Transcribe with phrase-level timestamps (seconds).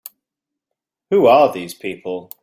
[1.11, 2.31] Who are these people?